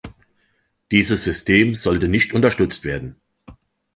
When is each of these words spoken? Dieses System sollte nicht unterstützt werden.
Dieses 0.89 1.23
System 1.23 1.75
sollte 1.75 2.07
nicht 2.07 2.33
unterstützt 2.33 2.83
werden. 2.85 3.17